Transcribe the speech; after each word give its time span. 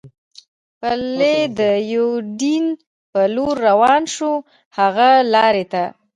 پلي 0.79 1.37
د 1.59 1.61
یوډین 1.93 2.65
په 3.11 3.21
لور 3.35 3.55
روان 3.67 4.03
شو، 4.15 4.31
هغې 4.77 5.13
لارې 5.33 5.65
ته. 5.71 5.83